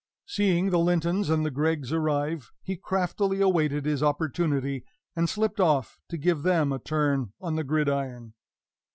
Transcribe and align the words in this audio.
Seeing 0.25 0.71
the 0.71 0.79
Lintons 0.79 1.29
and 1.29 1.45
the 1.45 1.51
Greggs 1.51 1.93
arrive, 1.93 2.51
he 2.63 2.75
craftily 2.75 3.39
awaited 3.39 3.85
his 3.85 4.01
opportunity, 4.01 4.83
and 5.15 5.29
slipped 5.29 5.59
off, 5.59 5.99
to 6.09 6.17
give 6.17 6.41
them 6.41 6.71
a 6.73 6.79
turn 6.79 7.33
on 7.39 7.55
the 7.55 7.63
gridiron. 7.63 8.33